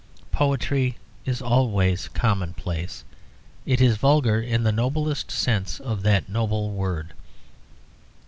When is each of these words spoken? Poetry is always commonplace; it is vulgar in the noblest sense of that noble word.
Poetry 0.31 0.97
is 1.25 1.43
always 1.43 2.07
commonplace; 2.07 3.03
it 3.67 3.79
is 3.79 3.97
vulgar 3.97 4.41
in 4.41 4.63
the 4.63 4.71
noblest 4.71 5.29
sense 5.29 5.79
of 5.79 6.01
that 6.01 6.27
noble 6.27 6.71
word. 6.71 7.13